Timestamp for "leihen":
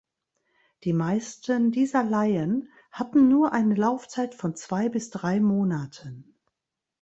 2.03-2.69